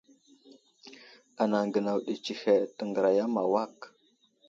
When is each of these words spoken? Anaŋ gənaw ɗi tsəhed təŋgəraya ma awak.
Anaŋ 1.41 1.65
gənaw 1.73 1.99
ɗi 2.05 2.13
tsəhed 2.23 2.61
təŋgəraya 2.77 3.25
ma 3.33 3.41
awak. 3.47 3.77